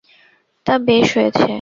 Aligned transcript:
তা, 0.65 0.73
বেশ 0.87 1.07
হয়েছে। 1.17 1.45